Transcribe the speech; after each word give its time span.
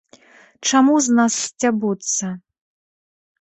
Чаму 0.69 0.95
з 1.07 1.17
нас 1.17 1.33
сцябуцца. 1.49 2.31